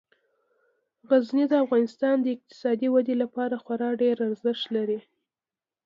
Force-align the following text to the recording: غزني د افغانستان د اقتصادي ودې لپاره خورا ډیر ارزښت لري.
غزني 1.09 1.45
د 1.49 1.53
افغانستان 1.65 2.15
د 2.21 2.25
اقتصادي 2.35 2.87
ودې 2.91 3.15
لپاره 3.23 3.55
خورا 3.63 3.89
ډیر 4.01 4.15
ارزښت 4.27 4.65
لري. 4.75 4.99